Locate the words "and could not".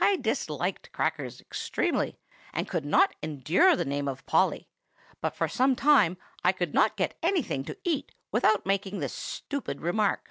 2.52-3.14